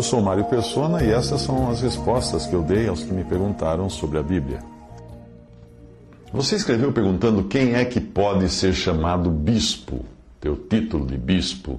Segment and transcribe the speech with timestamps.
[0.00, 3.22] Eu sou Mário Persona e essas são as respostas que eu dei aos que me
[3.22, 4.60] perguntaram sobre a Bíblia.
[6.32, 10.02] Você escreveu perguntando quem é que pode ser chamado bispo,
[10.40, 11.78] teu título de bispo.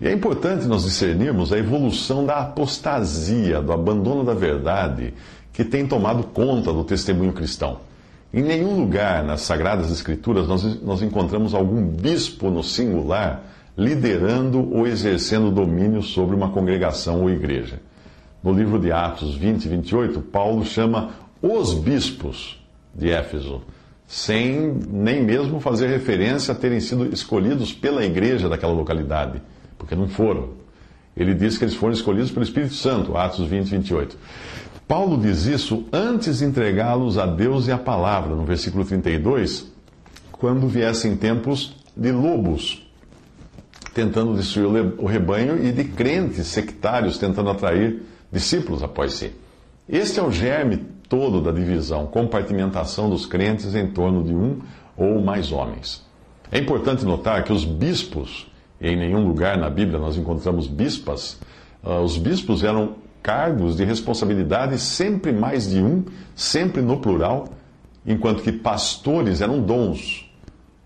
[0.00, 5.14] E é importante nós discernirmos a evolução da apostasia, do abandono da verdade,
[5.52, 7.78] que tem tomado conta do testemunho cristão.
[8.34, 13.44] Em nenhum lugar nas Sagradas Escrituras nós, nós encontramos algum bispo no singular
[13.76, 17.80] liderando ou exercendo domínio sobre uma congregação ou igreja.
[18.42, 21.10] No livro de Atos 20 e 28, Paulo chama
[21.42, 22.62] os bispos
[22.94, 23.62] de Éfeso,
[24.06, 29.40] sem nem mesmo fazer referência a terem sido escolhidos pela igreja daquela localidade
[29.80, 30.50] porque não foram.
[31.16, 34.16] Ele diz que eles foram escolhidos pelo Espírito Santo, Atos 20, 28.
[34.86, 39.66] Paulo diz isso antes de entregá-los a Deus e a palavra, no versículo 32,
[40.32, 42.89] quando viessem tempos de lobos,
[43.94, 49.32] tentando destruir o rebanho, e de crentes sectários tentando atrair discípulos após si.
[49.88, 54.60] Este é o germe todo da divisão, compartimentação dos crentes em torno de um
[54.96, 56.04] ou mais homens.
[56.52, 61.38] É importante notar que os bispos em nenhum lugar na Bíblia nós encontramos bispas.
[61.84, 66.04] Uh, os bispos eram cargos de responsabilidade, sempre mais de um,
[66.34, 67.48] sempre no plural,
[68.06, 70.29] enquanto que pastores eram dons.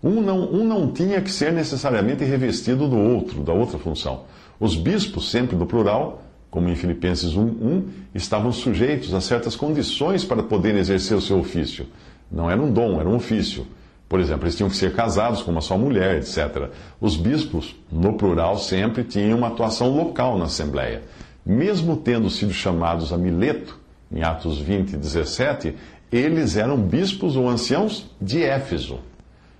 [0.05, 4.25] Um não, um não tinha que ser necessariamente revestido do outro, da outra função.
[4.59, 10.43] Os bispos, sempre no plural, como em Filipenses 1:1, estavam sujeitos a certas condições para
[10.43, 11.87] poderem exercer o seu ofício.
[12.31, 13.65] Não era um dom, era um ofício.
[14.07, 16.69] Por exemplo, eles tinham que ser casados com uma só mulher, etc.
[17.01, 21.01] Os bispos, no plural, sempre tinham uma atuação local na Assembleia.
[21.43, 23.79] Mesmo tendo sido chamados a Mileto,
[24.11, 25.75] em Atos 20, 17,
[26.11, 28.99] eles eram bispos ou anciãos de Éfeso.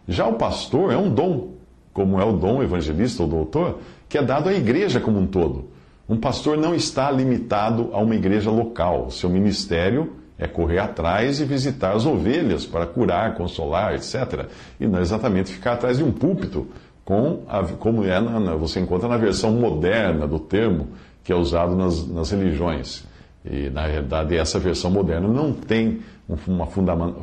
[0.08, 1.54] Já o pastor é um dom,
[1.94, 5.70] como é o dom evangelista ou doutor, que é dado à igreja como um todo.
[6.08, 9.10] Um pastor não está limitado a uma igreja local.
[9.10, 14.48] Seu ministério é correr atrás e visitar as ovelhas para curar, consolar, etc.
[14.80, 16.68] E não exatamente ficar atrás de um púlpito,
[17.04, 20.90] com a, como é na, você encontra na versão moderna do termo
[21.24, 23.04] que é usado nas, nas religiões.
[23.44, 26.68] E, na realidade, essa versão moderna não tem uma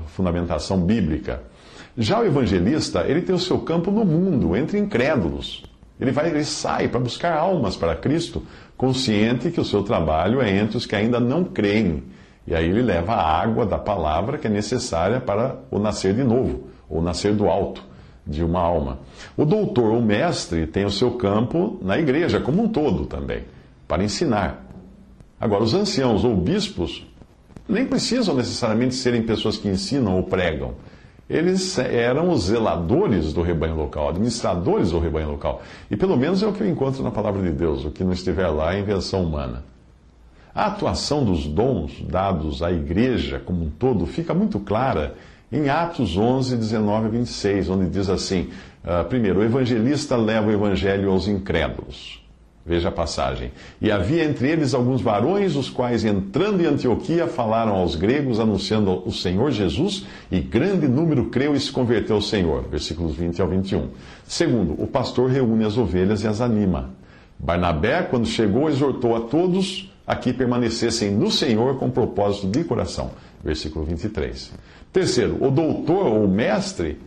[0.06, 1.42] fundamentação bíblica.
[1.96, 5.62] Já o evangelista, ele tem o seu campo no mundo, entre incrédulos.
[6.00, 8.42] Ele vai, ele sai para buscar almas para Cristo,
[8.76, 12.02] consciente que o seu trabalho é entre os que ainda não creem
[12.46, 16.24] e aí ele leva a água da palavra que é necessária para o nascer de
[16.24, 17.84] novo, ou nascer do alto
[18.26, 19.00] de uma alma.
[19.36, 23.44] O doutor, o mestre, tem o seu campo na igreja como um todo também,
[23.86, 24.66] para ensinar.
[25.40, 27.06] Agora, os anciãos ou bispos
[27.68, 30.74] nem precisam necessariamente serem pessoas que ensinam ou pregam.
[31.32, 35.62] Eles eram os zeladores do rebanho local, administradores do rebanho local.
[35.90, 38.12] E pelo menos é o que eu encontro na palavra de Deus, o que não
[38.12, 39.64] estiver lá é invenção humana.
[40.54, 45.14] A atuação dos dons dados à igreja como um todo fica muito clara
[45.50, 48.50] em Atos 11, 19 e 26, onde diz assim:
[48.84, 52.21] uh, primeiro, o evangelista leva o evangelho aos incrédulos.
[52.64, 53.50] Veja a passagem.
[53.80, 59.02] E havia entre eles alguns varões, os quais, entrando em Antioquia, falaram aos gregos, anunciando
[59.04, 62.62] o Senhor Jesus, e grande número creu e se converteu ao Senhor.
[62.68, 63.88] Versículos 20 ao 21.
[64.28, 66.90] Segundo, o pastor reúne as ovelhas e as anima.
[67.36, 73.10] Barnabé, quando chegou, exortou a todos a que permanecessem no Senhor com propósito de coração.
[73.42, 74.52] Versículo 23.
[74.92, 77.00] Terceiro, o doutor ou mestre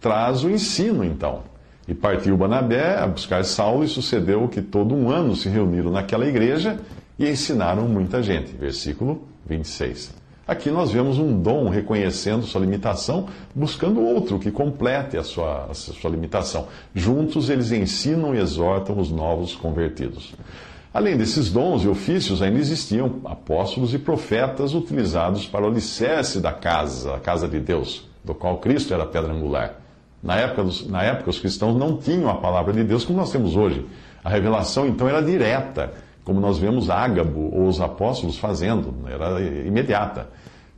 [0.00, 1.42] traz o ensino, então.
[1.90, 6.24] E partiu Banabé a buscar Saulo, e sucedeu que todo um ano se reuniram naquela
[6.24, 6.78] igreja
[7.18, 8.54] e ensinaram muita gente.
[8.54, 10.14] Versículo 26.
[10.46, 15.74] Aqui nós vemos um dom reconhecendo sua limitação, buscando outro que complete a sua, a
[15.74, 16.68] sua limitação.
[16.94, 20.32] Juntos eles ensinam e exortam os novos convertidos.
[20.94, 26.52] Além desses dons e ofícios, ainda existiam apóstolos e profetas utilizados para o alicerce da
[26.52, 29.79] casa, a casa de Deus, do qual Cristo era a pedra angular.
[30.22, 33.56] Na época, na época, os cristãos não tinham a palavra de Deus como nós temos
[33.56, 33.86] hoje.
[34.22, 35.92] A revelação, então, era direta,
[36.24, 40.28] como nós vemos Ágabo ou os apóstolos fazendo, era imediata.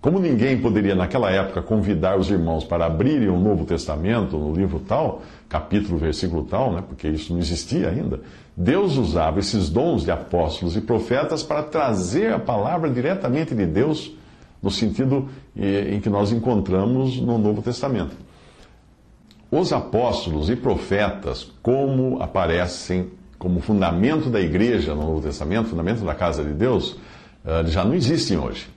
[0.00, 4.80] Como ninguém poderia naquela época convidar os irmãos para abrirem o Novo Testamento no livro
[4.80, 8.20] tal, capítulo, versículo tal, né, porque isso não existia ainda,
[8.56, 14.12] Deus usava esses dons de apóstolos e profetas para trazer a palavra diretamente de Deus
[14.60, 18.16] no sentido em que nós encontramos no Novo Testamento.
[19.54, 26.14] Os apóstolos e profetas, como aparecem como fundamento da igreja no Novo Testamento, fundamento da
[26.14, 26.96] casa de Deus,
[27.44, 28.70] eh, já não existem hoje.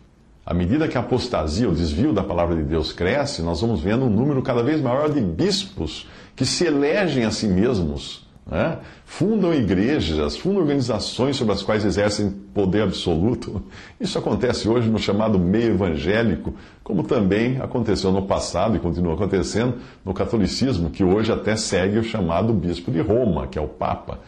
[0.46, 4.04] À medida que a apostasia, o desvio da palavra de Deus cresce, nós vamos vendo
[4.04, 8.78] um número cada vez maior de bispos que se elegem a si mesmos, né?
[9.06, 13.64] fundam igrejas, fundam organizações sobre as quais exercem poder absoluto.
[14.00, 16.54] Isso acontece hoje no chamado meio evangélico,
[16.84, 22.04] como também aconteceu no passado e continua acontecendo no catolicismo, que hoje até segue o
[22.04, 24.20] chamado bispo de Roma, que é o Papa.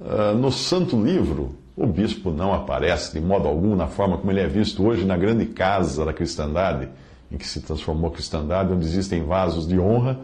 [0.00, 4.40] Uh, no Santo Livro, o bispo não aparece de modo algum na forma como ele
[4.40, 6.88] é visto hoje na grande casa da cristandade,
[7.30, 10.18] em que se transformou a cristandade, onde existem vasos de honra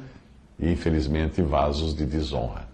[0.59, 2.74] e, infelizmente, vasos de desonra.